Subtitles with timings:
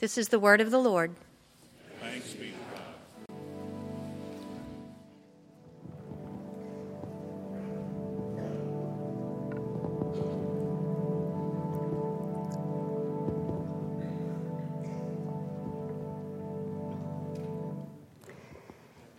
[0.00, 1.14] This is the word of the Lord.
[2.00, 3.34] Thanks be to God.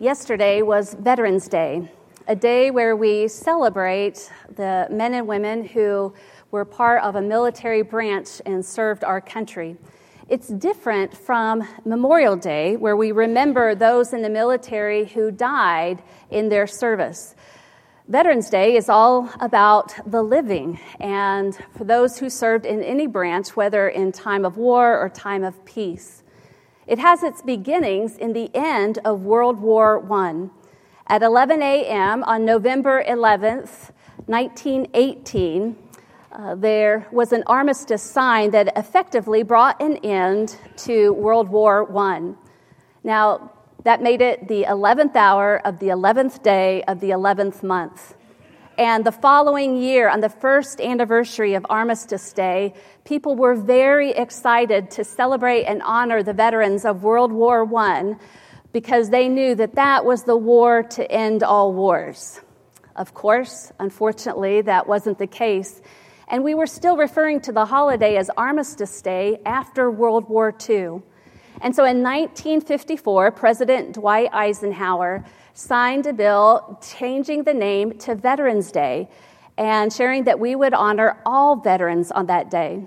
[0.00, 1.88] Yesterday was Veterans Day,
[2.26, 6.12] a day where we celebrate the men and women who
[6.50, 9.76] were part of a military branch and served our country.
[10.32, 16.48] It's different from Memorial Day, where we remember those in the military who died in
[16.48, 17.34] their service.
[18.08, 23.56] Veterans Day is all about the living, and for those who served in any branch,
[23.56, 26.22] whether in time of war or time of peace.
[26.86, 30.48] It has its beginnings in the end of World War I.
[31.08, 32.24] At 11 a.m.
[32.24, 33.90] on November 11th,
[34.24, 35.76] 1918,
[36.32, 42.32] uh, there was an armistice signed that effectively brought an end to World War I.
[43.04, 43.52] Now,
[43.84, 48.14] that made it the 11th hour of the 11th day of the 11th month.
[48.78, 52.72] And the following year, on the first anniversary of Armistice Day,
[53.04, 58.14] people were very excited to celebrate and honor the veterans of World War I
[58.72, 62.40] because they knew that that was the war to end all wars.
[62.96, 65.82] Of course, unfortunately, that wasn't the case.
[66.32, 71.02] And we were still referring to the holiday as Armistice Day after World War II.
[71.60, 78.72] And so in 1954, President Dwight Eisenhower signed a bill changing the name to Veterans
[78.72, 79.10] Day
[79.58, 82.86] and sharing that we would honor all veterans on that day.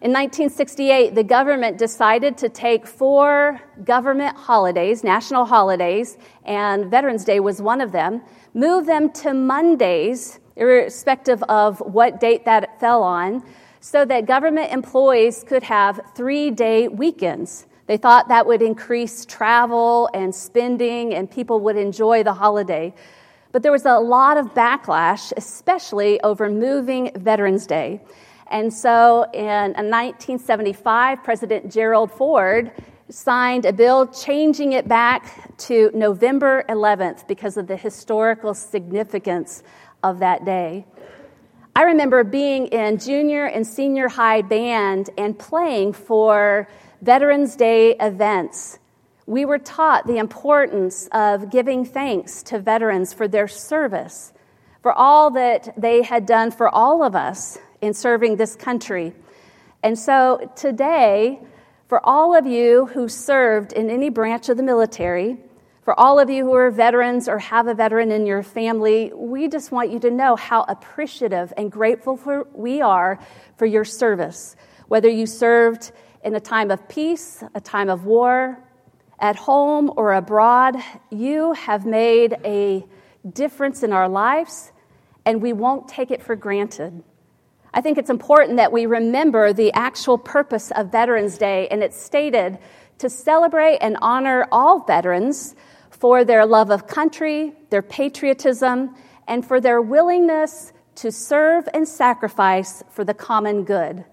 [0.00, 7.38] In 1968, the government decided to take four government holidays, national holidays, and Veterans Day
[7.38, 8.22] was one of them,
[8.54, 13.42] move them to Mondays irrespective of what date that fell on,
[13.80, 17.66] so that government employees could have three day weekends.
[17.86, 22.94] They thought that would increase travel and spending, and people would enjoy the holiday.
[23.50, 28.00] But there was a lot of backlash, especially over moving Veterans Day.
[28.50, 32.70] And so in 1975, President Gerald Ford
[33.08, 39.62] signed a bill changing it back to November 11th because of the historical significance
[40.02, 40.86] of that day.
[41.74, 46.68] I remember being in junior and senior high band and playing for
[47.00, 48.78] Veterans Day events.
[49.26, 54.32] We were taught the importance of giving thanks to veterans for their service,
[54.82, 59.14] for all that they had done for all of us in serving this country.
[59.82, 61.40] And so today,
[61.88, 65.38] for all of you who served in any branch of the military,
[65.82, 69.48] for all of you who are veterans or have a veteran in your family, we
[69.48, 73.18] just want you to know how appreciative and grateful for, we are
[73.56, 74.54] for your service.
[74.86, 75.90] Whether you served
[76.24, 78.62] in a time of peace, a time of war,
[79.18, 80.76] at home or abroad,
[81.10, 82.84] you have made a
[83.28, 84.70] difference in our lives,
[85.24, 87.02] and we won't take it for granted.
[87.74, 92.00] I think it's important that we remember the actual purpose of Veterans Day, and it's
[92.00, 92.58] stated
[92.98, 95.56] to celebrate and honor all veterans
[96.02, 98.92] for their love of country, their patriotism,
[99.28, 104.04] and for their willingness to serve and sacrifice for the common good.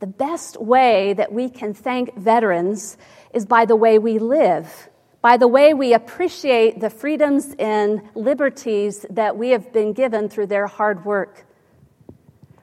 [0.00, 2.96] The best way that we can thank veterans
[3.32, 4.88] is by the way we live,
[5.20, 10.48] by the way we appreciate the freedoms and liberties that we have been given through
[10.48, 11.46] their hard work.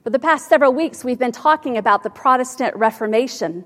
[0.04, 3.64] For the past several weeks, we've been talking about the Protestant Reformation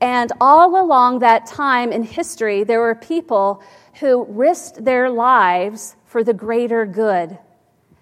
[0.00, 3.62] and all along that time in history, there were people
[4.00, 7.38] who risked their lives for the greater good.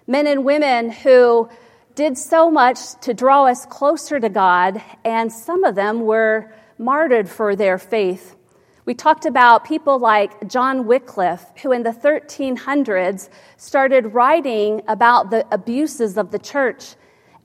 [0.07, 1.49] Men and women who
[1.95, 7.29] did so much to draw us closer to God, and some of them were martyred
[7.29, 8.35] for their faith.
[8.83, 15.47] We talked about people like John Wycliffe, who in the 1300s started writing about the
[15.51, 16.95] abuses of the church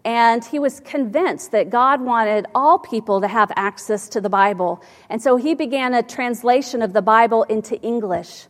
[0.05, 4.83] and he was convinced that God wanted all people to have access to the Bible.
[5.09, 8.47] And so he began a translation of the Bible into English.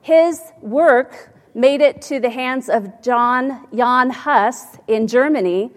[0.00, 5.70] His work made it to the hands of John Jan Hus in Germany.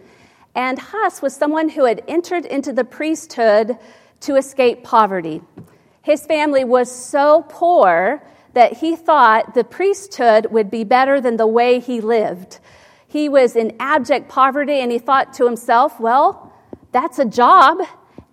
[0.55, 3.77] And Hus was someone who had entered into the priesthood
[4.21, 5.41] to escape poverty.
[6.01, 8.23] His family was so poor
[8.53, 12.59] that he thought the priesthood would be better than the way he lived.
[13.13, 16.51] He was in abject poverty and he thought to himself, well,
[16.91, 17.77] that's a job.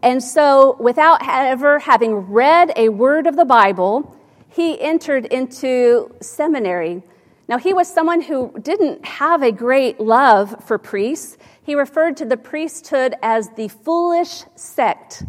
[0.02, 4.16] And so, without ever having read a word of the Bible,
[4.48, 7.02] he entered into seminary.
[7.46, 11.36] Now, he was someone who didn't have a great love for priests.
[11.62, 15.24] He referred to the priesthood as the foolish sect.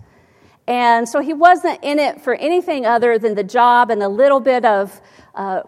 [0.66, 4.40] And so he wasn't in it for anything other than the job and a little
[4.40, 5.02] bit of
[5.36, 5.64] uh,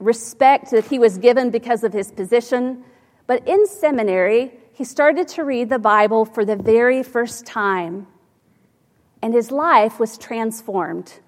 [0.00, 2.82] respect that he was given because of his position.
[3.26, 8.06] But in seminary, he started to read the Bible for the very first time,
[9.20, 11.20] and his life was transformed.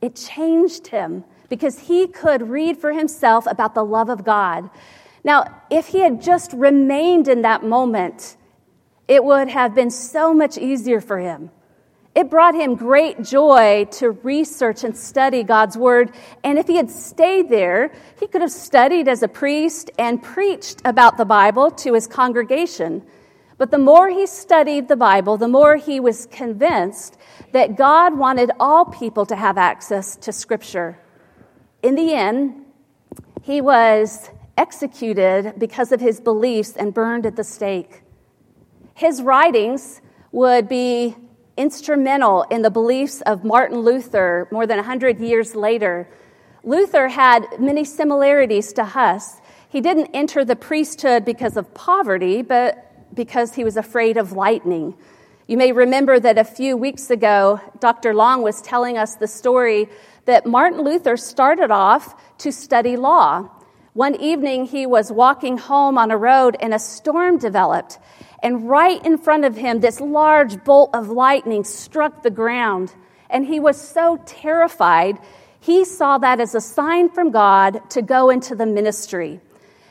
[0.00, 4.70] It changed him because he could read for himself about the love of God.
[5.22, 8.36] Now, if he had just remained in that moment,
[9.08, 11.50] it would have been so much easier for him.
[12.16, 16.12] It brought him great joy to research and study God's word.
[16.42, 20.80] And if he had stayed there, he could have studied as a priest and preached
[20.86, 23.02] about the Bible to his congregation.
[23.58, 27.18] But the more he studied the Bible, the more he was convinced
[27.52, 30.98] that God wanted all people to have access to Scripture.
[31.82, 32.64] In the end,
[33.42, 38.00] he was executed because of his beliefs and burned at the stake.
[38.94, 40.00] His writings
[40.32, 41.14] would be
[41.56, 46.08] instrumental in the beliefs of Martin Luther more than 100 years later.
[46.62, 49.40] Luther had many similarities to Huss.
[49.68, 54.94] He didn't enter the priesthood because of poverty, but because he was afraid of lightning.
[55.46, 58.14] You may remember that a few weeks ago, Dr.
[58.14, 59.88] Long was telling us the story
[60.24, 63.48] that Martin Luther started off to study law.
[63.92, 67.98] One evening, he was walking home on a road and a storm developed.
[68.42, 72.94] And right in front of him, this large bolt of lightning struck the ground.
[73.30, 75.18] And he was so terrified,
[75.60, 79.40] he saw that as a sign from God to go into the ministry.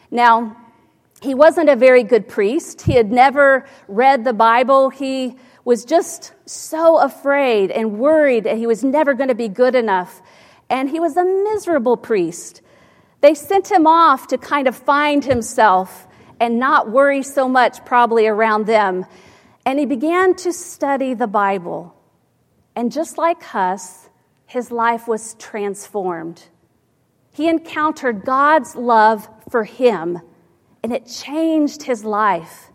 [0.10, 0.56] Now,
[1.22, 2.82] he wasn't a very good priest.
[2.82, 4.90] He had never read the Bible.
[4.90, 9.76] He was just so afraid and worried that he was never going to be good
[9.76, 10.22] enough.
[10.70, 12.62] And he was a miserable priest.
[13.22, 16.05] They sent him off to kind of find himself
[16.40, 19.06] and not worry so much probably around them.
[19.66, 21.96] And he began to study the Bible.
[22.76, 24.10] And just like Huss,
[24.46, 26.44] his life was transformed.
[27.32, 30.22] He encountered God's love for him,
[30.84, 32.70] and it changed his life.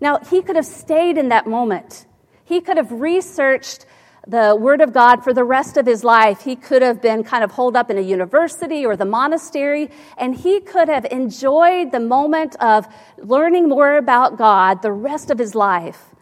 [0.00, 2.06] Now, he could have stayed in that moment.
[2.44, 3.86] He could have researched
[4.26, 6.42] the Word of God for the rest of his life.
[6.42, 10.34] He could have been kind of holed up in a university or the monastery, and
[10.34, 12.86] he could have enjoyed the moment of
[13.18, 16.14] learning more about God the rest of his life.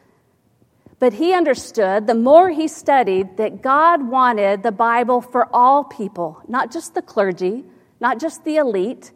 [0.99, 6.43] But he understood the more he studied that God wanted the Bible for all people,
[6.47, 7.65] not just the clergy,
[8.00, 9.12] not just the elite.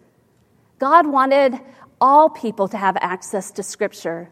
[0.78, 1.60] God wanted
[2.00, 4.30] all people to have access to Scripture.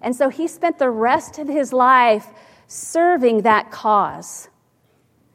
[0.00, 2.26] And so he spent the rest of his life
[2.66, 4.48] serving that cause.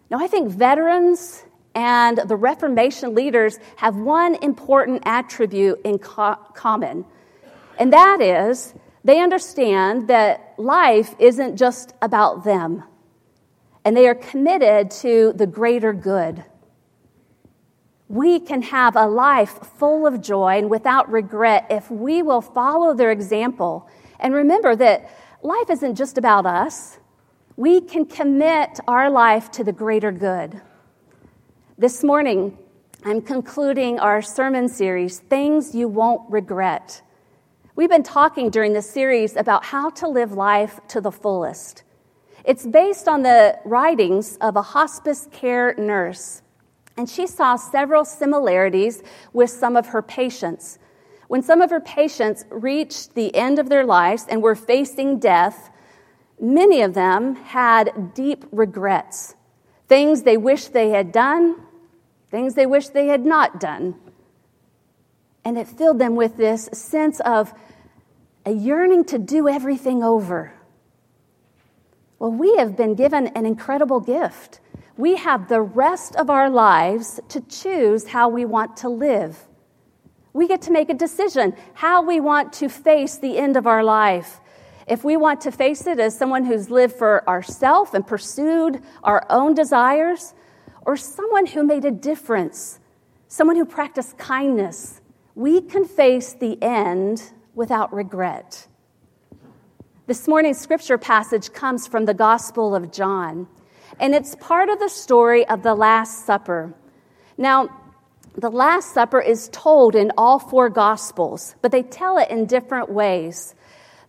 [0.10, 1.44] Now, I think veterans
[1.74, 7.06] and the Reformation leaders have one important attribute in co- common,
[7.80, 8.74] and that is
[9.04, 12.84] they understand that life isn't just about them,
[13.86, 16.44] and they are committed to the greater good.
[18.10, 22.94] We can have a life full of joy and without regret if we will follow
[22.94, 25.10] their example and remember that
[25.42, 27.00] life isn't just about us
[27.58, 30.62] we can commit our life to the greater good.
[31.78, 32.58] This morning,
[33.04, 37.02] I'm concluding our sermon series, Things You Won't Regret.
[37.76, 41.84] We've been talking during this series about how to live life to the fullest.
[42.46, 46.42] It's based on the writings of a hospice care nurse,
[46.96, 49.04] and she saw several similarities
[49.34, 50.80] with some of her patients.
[51.28, 55.70] When some of her patients reached the end of their lives and were facing death,
[56.42, 59.36] Many of them had deep regrets,
[59.88, 61.56] things they wished they had done,
[62.32, 63.94] things they wished they had not done.
[65.46, 67.54] And it filled them with this sense of
[68.44, 70.52] a yearning to do everything over.
[72.18, 74.62] Well, we have been given an incredible gift.
[74.98, 79.48] We have the rest of our lives to choose how we want to live.
[80.34, 83.84] We get to make a decision how we want to face the end of our
[83.84, 84.41] life.
[84.92, 89.26] If we want to face it as someone who's lived for ourselves and pursued our
[89.30, 90.34] own desires,
[90.86, 92.78] or someone who made a difference,
[93.30, 95.00] someone who practiced kindness,
[95.34, 97.24] we can face the end
[97.56, 98.68] without regret.
[100.08, 103.48] This morning's scripture passage comes from the Gospel of John,
[103.98, 106.74] and it's part of the story of the Last Supper.
[107.38, 107.70] Now,
[108.36, 112.90] the Last Supper is told in all four Gospels, but they tell it in different
[112.90, 113.56] ways.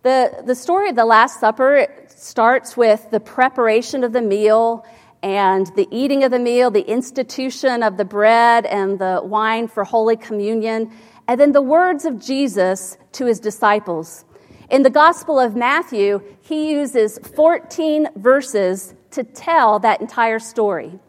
[0.03, 4.85] The, the story of the Last Supper starts with the preparation of the meal
[5.21, 9.85] and the eating of the meal, the institution of the bread and the wine for
[9.85, 10.91] Holy Communion,
[11.29, 14.25] and then the words of Jesus to his disciples.
[14.69, 20.99] In the Gospel of Matthew, he uses 14 verses to tell that entire story.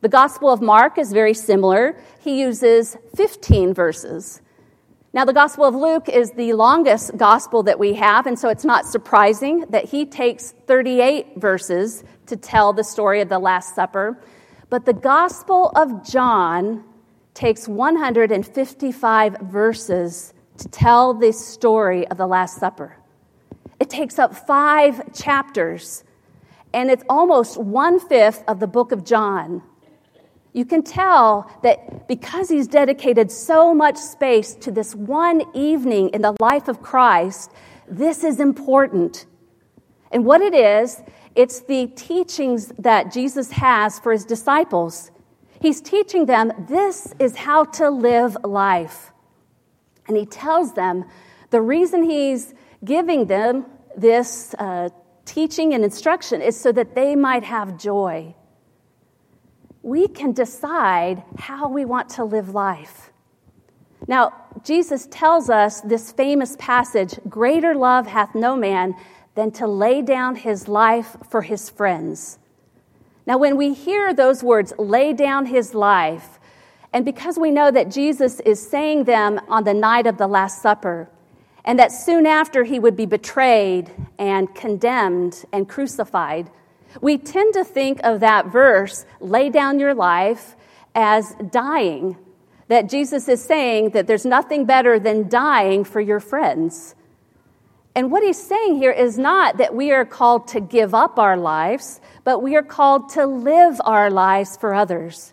[0.00, 1.96] The Gospel of Mark is very similar.
[2.18, 4.40] He uses 15 verses.
[5.14, 8.64] Now, the Gospel of Luke is the longest gospel that we have, and so it's
[8.64, 14.20] not surprising that he takes 38 verses to tell the story of the Last Supper.
[14.70, 16.82] But the Gospel of John
[17.32, 22.96] takes 155 verses to tell the story of the Last Supper.
[23.78, 26.02] It takes up five chapters,
[26.72, 29.62] and it's almost one fifth of the book of John.
[30.54, 36.22] You can tell that because he's dedicated so much space to this one evening in
[36.22, 37.50] the life of Christ,
[37.88, 39.26] this is important.
[40.12, 41.02] And what it is,
[41.34, 45.10] it's the teachings that Jesus has for his disciples.
[45.60, 49.10] He's teaching them this is how to live life.
[50.06, 51.04] And he tells them
[51.50, 54.90] the reason he's giving them this uh,
[55.24, 58.36] teaching and instruction is so that they might have joy
[59.84, 63.12] we can decide how we want to live life.
[64.08, 64.32] Now,
[64.64, 68.96] Jesus tells us this famous passage Greater love hath no man
[69.34, 72.38] than to lay down his life for his friends.
[73.26, 76.38] Now, when we hear those words, lay down his life,
[76.94, 80.62] and because we know that Jesus is saying them on the night of the Last
[80.62, 81.10] Supper,
[81.62, 86.50] and that soon after he would be betrayed and condemned and crucified,
[87.00, 90.56] we tend to think of that verse, lay down your life,
[90.94, 92.16] as dying.
[92.68, 96.94] That Jesus is saying that there's nothing better than dying for your friends.
[97.94, 101.36] And what he's saying here is not that we are called to give up our
[101.36, 105.32] lives, but we are called to live our lives for others.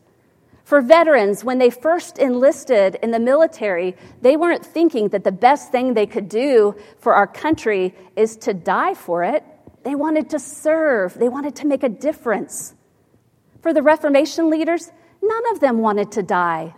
[0.64, 5.72] For veterans, when they first enlisted in the military, they weren't thinking that the best
[5.72, 9.44] thing they could do for our country is to die for it.
[9.84, 12.76] They wanted to serve, they wanted to make a difference.
[13.62, 16.76] For the Reformation leaders, none of them wanted to die.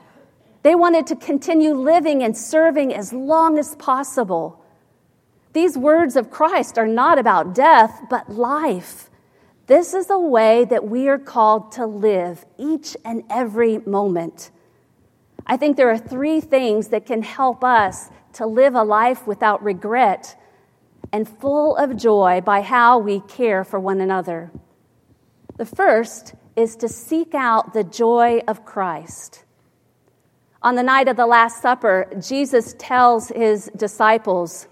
[0.64, 4.64] They wanted to continue living and serving as long as possible.
[5.52, 9.10] These words of Christ are not about death, but life.
[9.68, 14.52] This is the way that we are called to live each and every moment.
[15.46, 19.64] I think there are three things that can help us to live a life without
[19.64, 20.36] regret
[21.14, 24.52] and full of joy by how we care for one another.
[25.58, 29.46] The first is to seek out the joy of Christ.
[30.64, 34.68] On the night of the Last Supper, Jesus tells his disciples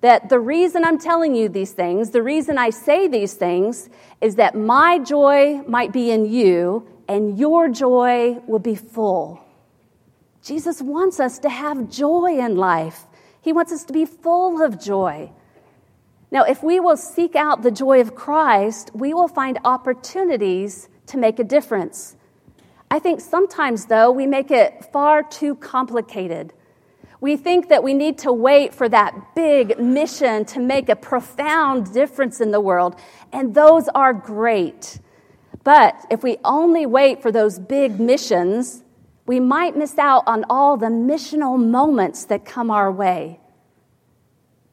[0.00, 4.36] that the reason I'm telling you these things, the reason I say these things, is
[4.36, 9.44] that my joy might be in you and your joy will be full.
[10.42, 13.04] Jesus wants us to have joy in life.
[13.42, 15.30] He wants us to be full of joy.
[16.32, 21.18] Now, if we will seek out the joy of Christ, we will find opportunities to
[21.18, 22.16] make a difference.
[22.90, 26.54] I think sometimes, though, we make it far too complicated.
[27.20, 31.92] We think that we need to wait for that big mission to make a profound
[31.92, 32.96] difference in the world,
[33.30, 35.00] and those are great.
[35.64, 38.82] But if we only wait for those big missions,
[39.26, 43.38] we might miss out on all the missional moments that come our way.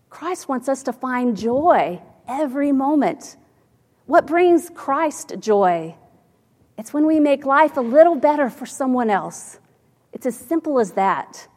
[0.10, 3.38] Christ wants us to find joy every moment.
[4.06, 5.96] What brings Christ joy?
[6.78, 9.60] It's when we make life a little better for someone else.
[10.14, 11.48] It's as simple as that.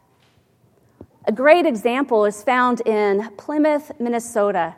[1.25, 4.75] A great example is found in Plymouth, Minnesota.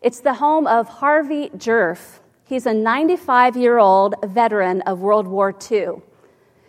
[0.00, 2.20] It's the home of Harvey Jerf.
[2.44, 5.96] He's a 95 year old veteran of World War II.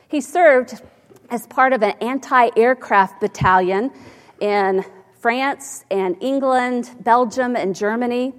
[0.08, 0.82] He served
[1.30, 3.92] as part of an anti aircraft battalion
[4.42, 4.84] in
[5.20, 8.34] France and England, Belgium, and Germany.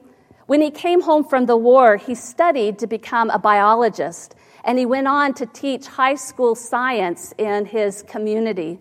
[0.47, 4.35] When he came home from the war, he studied to become a biologist,
[4.65, 8.79] and he went on to teach high school science in his community.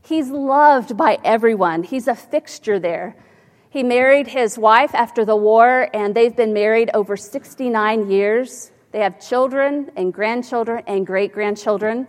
[0.00, 3.16] He's loved by everyone, he's a fixture there.
[3.68, 8.70] He married his wife after the war, and they've been married over 69 years.
[8.92, 12.06] They have children and grandchildren and great grandchildren.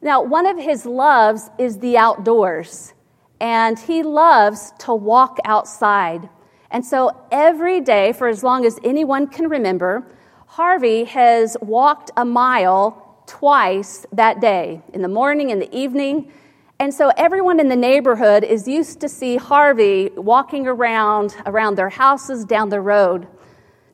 [0.00, 2.94] Now, one of his loves is the outdoors
[3.40, 6.28] and he loves to walk outside.
[6.70, 10.06] And so every day, for as long as anyone can remember,
[10.46, 16.32] Harvey has walked a mile twice that day, in the morning and the evening.
[16.78, 21.88] And so everyone in the neighborhood is used to see Harvey walking around around their
[21.88, 23.26] houses down the road.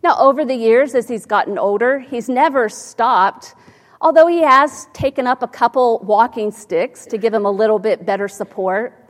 [0.02, 3.54] Now, over the years, as he's gotten older, he's never stopped,
[4.00, 8.04] although he has taken up a couple walking sticks to give him a little bit
[8.04, 9.01] better support.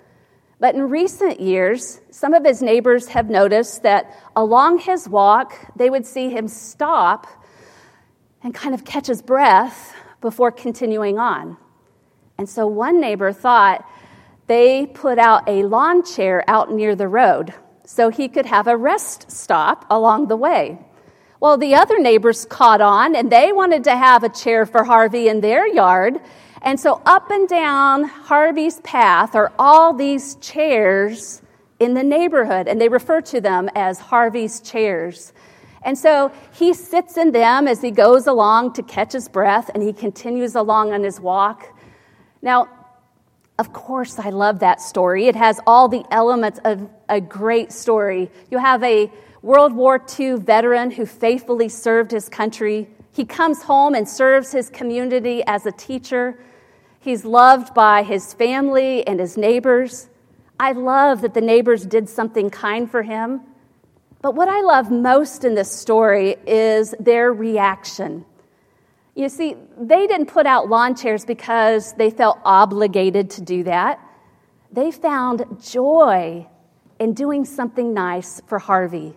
[0.63, 5.91] But in recent years, some of his neighbors have noticed that along his walk, they
[5.91, 7.27] would see him stop
[8.45, 11.57] and kind of catch his breath before continuing on.
[12.39, 13.85] And so one neighbor thought
[14.47, 17.53] they put out a lawn chair out near the road
[17.85, 20.79] so he could have a rest stop along the way.
[21.41, 25.27] Well, the other neighbors caught on and they wanted to have a chair for Harvey
[25.27, 26.21] in their yard.
[26.63, 31.43] And so up and down Harvey's path are all these chairs
[31.81, 35.33] in the neighborhood, and they refer to them as Harvey's chairs.
[35.83, 39.83] And so he sits in them as he goes along to catch his breath, and
[39.83, 41.77] he continues along on his walk.
[42.41, 42.69] Now,
[43.59, 45.27] of course, I love that story.
[45.27, 48.31] It has all the elements of a great story.
[48.51, 49.11] You have a
[49.43, 52.89] World War II veteran who faithfully served his country.
[53.11, 56.39] He comes home and serves his community as a teacher.
[57.03, 60.09] He's loved by his family and his neighbors.
[60.61, 63.41] I love that the neighbors did something kind for him.
[64.23, 68.25] But what I love most in this story is their reaction.
[69.17, 73.99] You see, they didn't put out lawn chairs because they felt obligated to do that.
[74.71, 76.47] They found joy
[77.01, 79.17] in doing something nice for Harvey.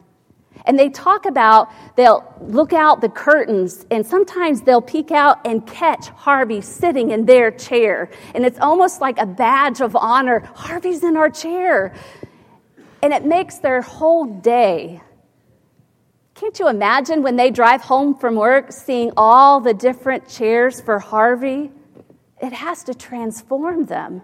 [0.65, 5.65] And they talk about they'll look out the curtains and sometimes they'll peek out and
[5.65, 8.09] catch Harvey sitting in their chair.
[8.33, 10.39] And it's almost like a badge of honor.
[10.55, 11.93] Harvey's in our chair.
[13.03, 15.01] And it makes their whole day
[16.35, 20.99] can't you imagine when they drive home from work seeing all the different chairs for
[20.99, 21.71] Harvey?
[22.41, 24.21] It has to transform them.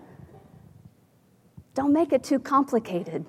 [1.74, 3.26] Don't make it too complicated.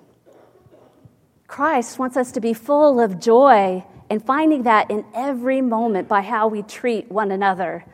[1.52, 6.22] Christ wants us to be full of joy and finding that in every moment by
[6.22, 7.84] how we treat one another.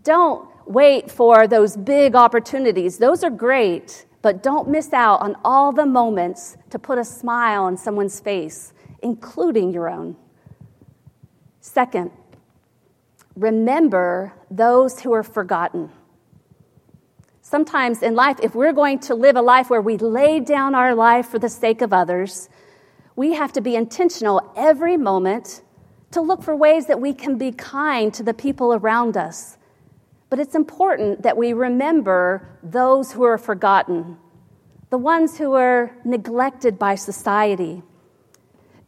[0.00, 2.98] Don't wait for those big opportunities.
[2.98, 7.64] Those are great, but don't miss out on all the moments to put a smile
[7.64, 10.16] on someone's face including your own.
[11.60, 12.12] Second,
[13.34, 15.90] remember those who are forgotten.
[17.42, 20.94] Sometimes in life, if we're going to live a life where we lay down our
[20.94, 22.48] life for the sake of others,
[23.18, 25.62] we have to be intentional every moment
[26.12, 29.58] to look for ways that we can be kind to the people around us.
[30.30, 34.18] But it's important that we remember those who are forgotten,
[34.90, 37.82] the ones who are neglected by society,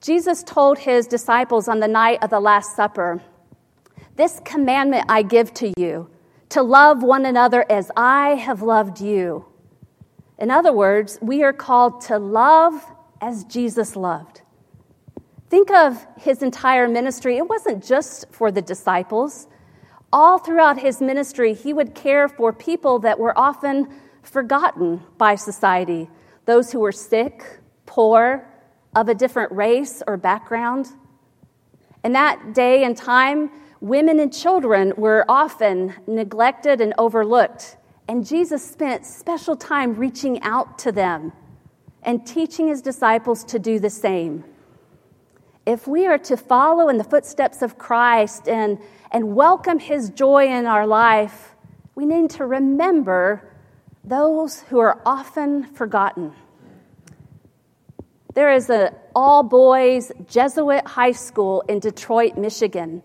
[0.00, 3.20] Jesus told his disciples on the night of the Last Supper,
[4.14, 6.08] This commandment I give to you,
[6.50, 9.46] to love one another as I have loved you.
[10.38, 12.80] In other words, we are called to love
[13.20, 14.42] as Jesus loved.
[15.48, 17.36] Think of his entire ministry.
[17.36, 19.48] It wasn't just for the disciples.
[20.12, 23.88] All throughout his ministry, he would care for people that were often
[24.22, 26.08] forgotten by society
[26.46, 27.44] those who were sick,
[27.86, 28.44] poor,
[28.96, 30.88] of a different race or background.
[32.02, 37.76] In that day and time, women and children were often neglected and overlooked.
[38.08, 41.32] And Jesus spent special time reaching out to them
[42.02, 44.44] and teaching his disciples to do the same.
[45.66, 48.78] If we are to follow in the footsteps of Christ and,
[49.10, 51.54] and welcome his joy in our life,
[51.94, 53.52] we need to remember
[54.04, 56.32] those who are often forgotten.
[58.34, 63.02] There is an all boys Jesuit high school in Detroit, Michigan.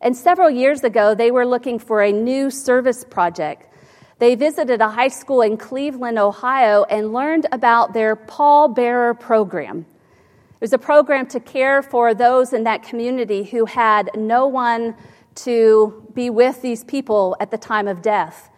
[0.00, 3.72] And several years ago, they were looking for a new service project.
[4.18, 9.80] They visited a high school in Cleveland, Ohio, and learned about their pallbearer program.
[9.80, 14.94] It was a program to care for those in that community who had no one
[15.36, 18.48] to be with these people at the time of death.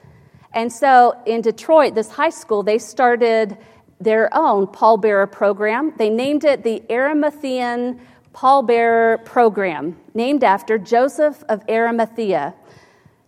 [0.55, 3.59] And so in Detroit, this high school, they started
[4.01, 5.93] their own pallbearer program.
[5.99, 7.99] They named it the Arimathean
[8.33, 12.55] Pallbearer Program, named after Joseph of Arimathea.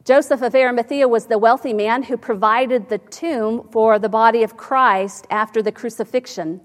[0.05, 4.57] Joseph of Arimathea was the wealthy man who provided the tomb for the body of
[4.57, 6.63] Christ after the crucifixion.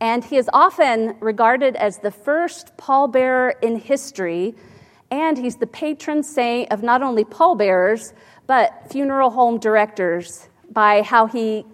[0.00, 4.56] And he is often regarded as the first pallbearer in history,
[5.12, 8.14] and he's the patron saint of not only pallbearers,
[8.48, 11.64] but funeral home directors by how he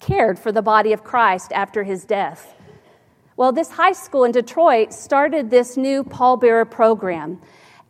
[0.00, 2.54] cared for the body of Christ after his death.
[3.38, 7.40] Well, this high school in Detroit started this new pallbearer program,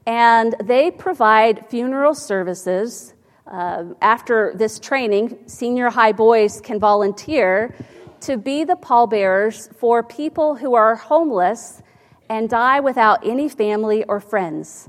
[0.09, 3.13] and they provide funeral services.
[3.47, 7.75] Uh, after this training, senior high boys can volunteer
[8.21, 11.83] to be the pallbearers for people who are homeless
[12.31, 14.89] and die without any family or friends.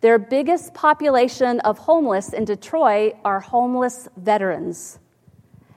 [0.00, 4.98] Their biggest population of homeless in Detroit are homeless veterans.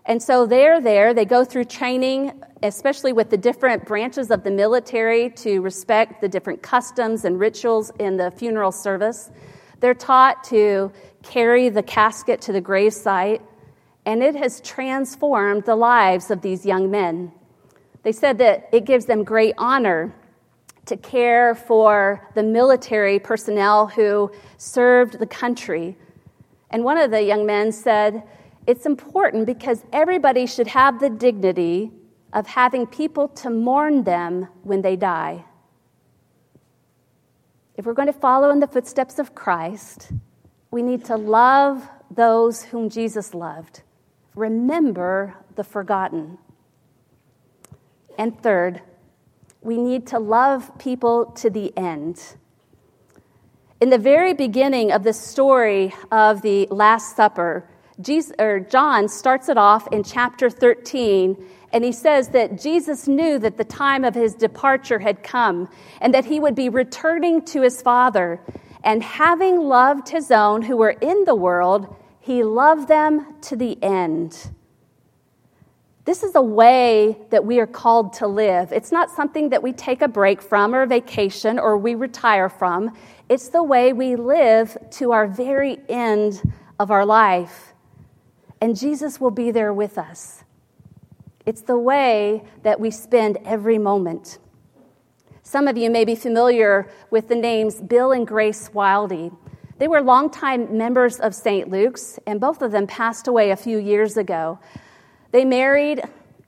[0.07, 4.51] And so they're there, they go through training, especially with the different branches of the
[4.51, 9.31] military to respect the different customs and rituals in the funeral service.
[9.79, 10.91] They're taught to
[11.23, 13.41] carry the casket to the gravesite,
[14.05, 17.31] and it has transformed the lives of these young men.
[18.03, 20.13] They said that it gives them great honor
[20.85, 25.97] to care for the military personnel who served the country.
[26.69, 28.21] And one of the young men said,
[28.67, 31.91] It's important because everybody should have the dignity
[32.33, 35.45] of having people to mourn them when they die.
[37.77, 40.11] If we're going to follow in the footsteps of Christ,
[40.71, 43.83] we need to love those whom Jesus loved.
[44.33, 46.37] Remember the forgotten.
[48.17, 48.81] And third,
[49.61, 52.35] we need to love people to the end.
[53.81, 57.67] In the very beginning of the story of the Last Supper,
[58.01, 58.35] Jesus,
[58.69, 61.37] John starts it off in chapter 13,
[61.71, 65.69] and he says that Jesus knew that the time of his departure had come
[66.01, 68.41] and that he would be returning to his Father.
[68.83, 73.81] And having loved his own who were in the world, he loved them to the
[73.81, 74.51] end.
[76.03, 78.71] This is a way that we are called to live.
[78.71, 82.47] It's not something that we take a break from or a vacation or we retire
[82.47, 82.95] from.
[83.27, 86.41] It's the way we live to our very end
[86.79, 87.74] of our life.
[88.65, 90.43] And Jesus will be there with us.
[91.45, 94.39] It's the way that we spend every moment.
[95.43, 99.31] Some of you may be familiar with the names Bill and Grace Wildy.
[99.77, 101.69] They were longtime members of St.
[101.69, 104.57] Luke's, and both of them passed away a few years ago.
[105.29, 106.01] They married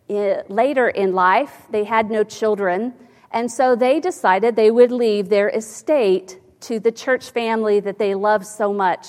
[0.09, 2.95] eh, later in life, they had no children,
[3.29, 8.15] and so they decided they would leave their estate to the church family that they
[8.15, 9.05] loved so much.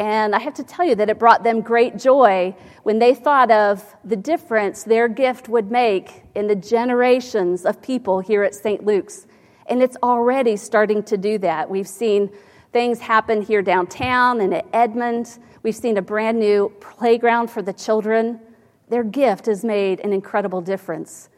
[0.00, 3.50] And I have to tell you that it brought them great joy when they thought
[3.50, 8.82] of the difference their gift would make in the generations of people here at St.
[8.82, 9.26] Luke's.
[9.66, 11.68] And it's already starting to do that.
[11.68, 12.30] We've seen
[12.72, 15.38] things happen here downtown and at Edmond.
[15.62, 18.40] We've seen a brand new playground for the children
[18.88, 21.28] their gift has made an incredible difference.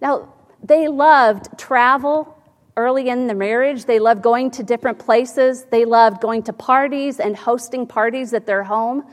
[0.00, 0.32] Now,
[0.62, 2.39] they loved travel
[2.76, 3.84] early in the marriage.
[3.84, 5.64] They loved going to different places.
[5.64, 9.04] They loved going to parties and hosting parties at their home.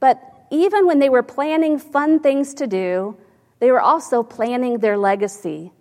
[0.00, 3.16] But even when they were planning fun things to do,
[3.58, 5.72] they were also planning their legacy.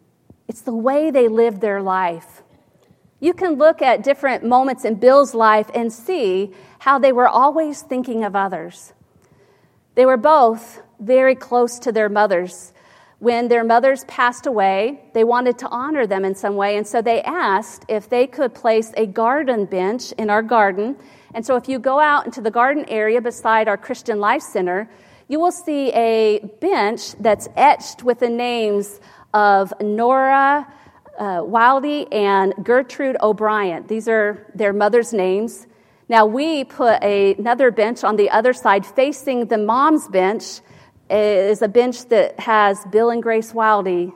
[0.47, 2.43] It's the way they lived their life.
[3.19, 7.81] You can look at different moments in Bill's life and see how they were always
[7.81, 8.93] thinking of others.
[9.95, 12.73] They were both very close to their mothers.
[13.21, 17.03] When their mothers passed away, they wanted to honor them in some way, and so
[17.03, 20.97] they asked if they could place a garden bench in our garden.
[21.35, 24.89] And so, if you go out into the garden area beside our Christian Life Center,
[25.27, 28.99] you will see a bench that's etched with the names
[29.35, 30.65] of Nora
[31.19, 33.85] uh, Wildy and Gertrude O'Brien.
[33.85, 35.67] These are their mother's names.
[36.09, 40.61] Now, we put a, another bench on the other side facing the mom's bench
[41.11, 44.13] is a bench that has Bill and Grace Wildy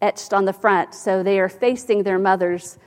[0.00, 2.78] etched on the front, so they are facing their mothers.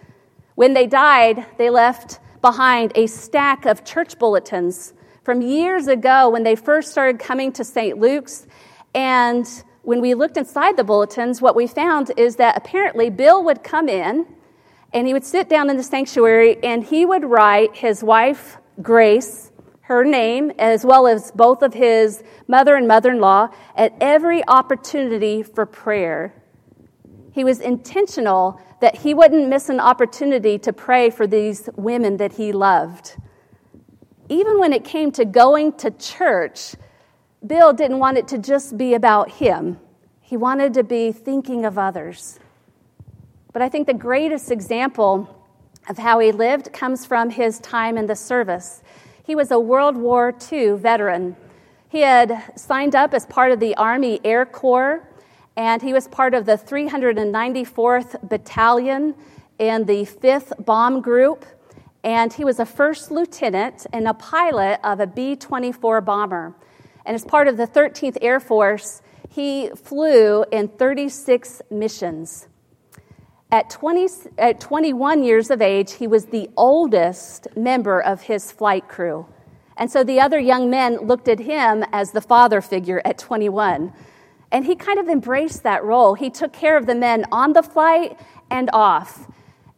[0.55, 6.43] When they died, they left behind a stack of church bulletins from years ago when
[6.43, 7.97] they first started coming to St.
[7.97, 8.47] Luke's.
[8.93, 9.47] And
[9.83, 13.87] when we looked inside the bulletins, what we found is that apparently Bill would come
[13.89, 14.25] in
[14.93, 19.50] and he would sit down in the sanctuary and he would write his wife, Grace,
[19.91, 24.41] her name, as well as both of his mother and mother in law, at every
[24.47, 26.33] opportunity for prayer.
[27.33, 32.31] He was intentional that he wouldn't miss an opportunity to pray for these women that
[32.31, 33.17] he loved.
[34.29, 36.75] Even when it came to going to church,
[37.45, 39.77] Bill didn't want it to just be about him.
[40.21, 42.39] He wanted to be thinking of others.
[43.51, 45.27] But I think the greatest example
[45.89, 48.81] of how he lived comes from his time in the service.
[49.23, 51.35] He was a World War II veteran.
[51.89, 55.07] He had signed up as part of the Army Air Corps,
[55.55, 59.13] and he was part of the 394th Battalion
[59.59, 61.45] in the 5th Bomb Group.
[62.03, 66.55] And he was a first lieutenant and a pilot of a B 24 bomber.
[67.05, 72.47] And as part of the 13th Air Force, he flew in 36 missions.
[73.51, 78.87] At, 20, at 21 years of age, he was the oldest member of his flight
[78.87, 79.25] crew.
[79.75, 83.91] And so the other young men looked at him as the father figure at 21.
[84.51, 86.13] And he kind of embraced that role.
[86.13, 88.17] He took care of the men on the flight
[88.49, 89.27] and off.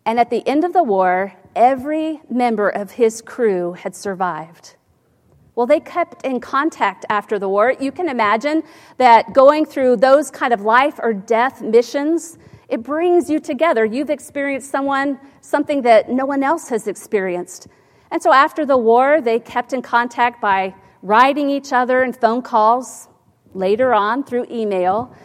[0.06, 4.76] And at the end of the war, every member of his crew had survived.
[5.56, 7.74] Well, they kept in contact after the war.
[7.80, 8.64] You can imagine
[8.98, 12.38] that going through those kind of life or death missions,
[12.74, 13.86] it brings you together.
[13.86, 17.68] You've experienced someone, something that no one else has experienced.
[18.10, 22.42] And so after the war, they kept in contact by writing each other and phone
[22.42, 23.10] calls,
[23.54, 25.16] later on through email.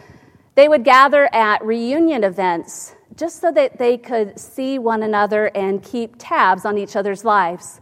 [0.53, 5.81] They would gather at reunion events just so that they could see one another and
[5.81, 7.81] keep tabs on each other's lives.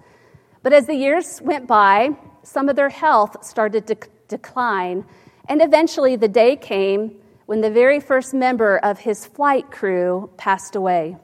[0.64, 3.98] But as the years went by, some of their health started to
[4.30, 5.04] decline,
[5.50, 10.76] and eventually the day came when the very first member of his flight crew passed
[10.76, 11.16] away.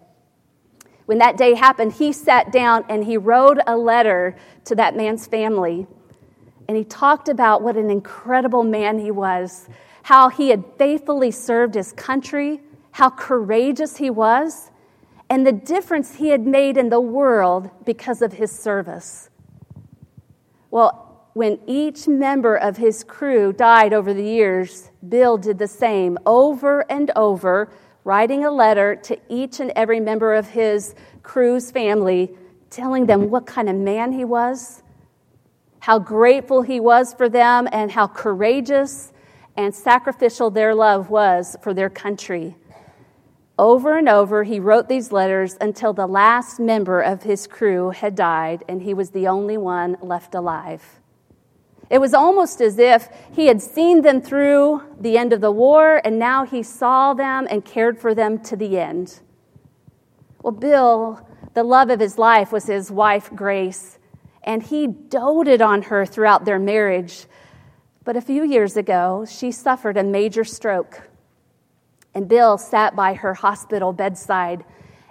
[1.06, 5.28] When that day happened, he sat down and he wrote a letter to that man's
[5.28, 5.86] family.
[6.68, 9.68] And he talked about what an incredible man he was,
[10.04, 14.72] how he had faithfully served his country, how courageous he was,
[15.30, 19.30] and the difference he had made in the world because of his service.
[20.72, 26.18] Well, when each member of his crew died over the years, Bill did the same
[26.26, 27.70] over and over,
[28.04, 32.36] writing a letter to each and every member of his crew's family,
[32.70, 34.82] telling them what kind of man he was,
[35.80, 39.12] how grateful he was for them, and how courageous
[39.58, 42.56] and sacrificial their love was for their country.
[43.60, 48.16] Over and over, he wrote these letters until the last member of his crew had
[48.16, 51.00] died and he was the only one left alive.
[51.90, 56.02] It was almost as if he had seen them through the end of the war
[56.04, 59.20] and now he saw them and cared for them to the end.
[60.42, 64.00] Well, Bill, the love of his life was his wife, Grace,
[64.44, 67.26] and he doted on her throughout their marriage.
[68.04, 71.10] But a few years ago, she suffered a major stroke,
[72.14, 74.66] and Bill sat by her hospital bedside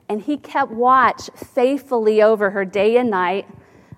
[0.09, 3.49] and he kept watch faithfully over her day and night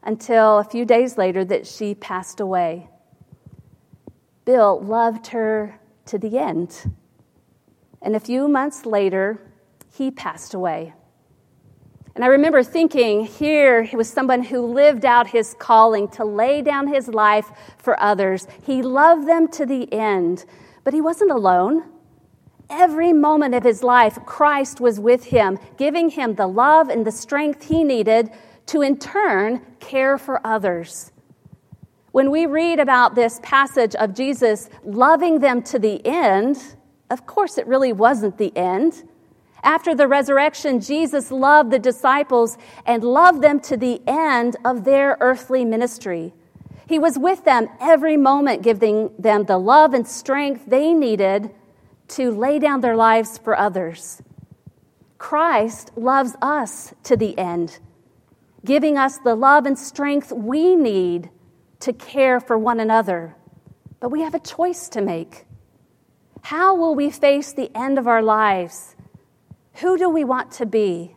[0.05, 2.89] until a few days later that she passed away.
[4.45, 6.93] Bill loved her to the end.
[8.03, 9.41] And a few months later,
[9.97, 10.93] he passed away.
[12.15, 16.63] And I remember thinking here he was someone who lived out his calling to lay
[16.63, 18.47] down his life for others.
[18.65, 20.45] He loved them to the end,
[20.85, 21.85] but he wasn't alone.
[22.71, 27.11] Every moment of his life, Christ was with him, giving him the love and the
[27.11, 28.31] strength he needed
[28.67, 31.13] to in turn care for others.
[32.13, 36.77] When we read about this passage of Jesus loving them to the end,
[37.11, 39.03] of course, it really wasn't the end.
[39.65, 45.17] After the resurrection, Jesus loved the disciples and loved them to the end of their
[45.21, 46.35] earthly ministry.
[46.87, 51.51] He was with them every moment, giving them the love and strength they needed
[52.09, 54.23] to lay down their lives for others.
[55.19, 57.79] Christ loves us to the end
[58.65, 61.31] giving us the love and strength we need
[61.81, 63.37] to care for one another.
[64.01, 65.47] But we have a choice to make.
[66.43, 68.97] How will we face the end of our lives?
[69.75, 71.17] Who do we want to be?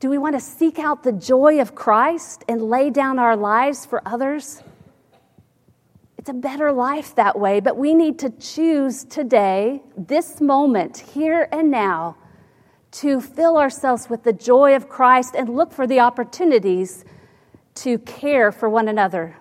[0.00, 3.86] Do we want to seek out the joy of Christ and lay down our lives
[3.86, 4.62] for others?
[6.18, 11.48] It's a better life that way, but we need to choose today, this moment, here
[11.52, 12.16] and now,
[12.96, 17.04] to fill ourselves with the joy of Christ and look for the opportunities
[17.74, 19.36] to care for one another.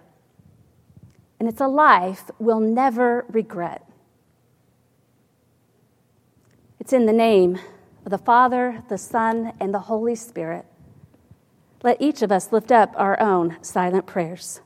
[1.39, 3.87] And it's a life we'll never regret.
[6.81, 7.57] It's in the name
[8.03, 10.65] of the Father, the Son, and the Holy Spirit.
[11.81, 14.59] Let each of us lift up our own silent prayers.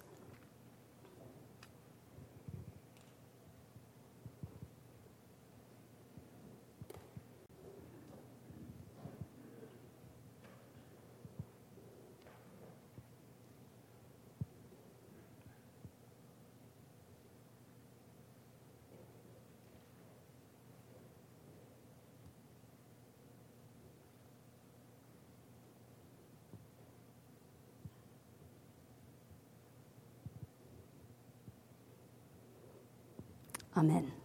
[33.79, 34.18] Amen.